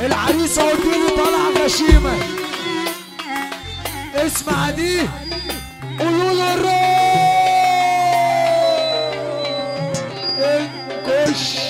[0.00, 2.12] العريسة قلت طالع طالعة غشيمة.
[4.14, 5.00] اسمع دي.
[5.98, 6.80] قولوا له الروح
[10.38, 11.69] الكش.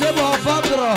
[0.00, 0.94] سيبها فترة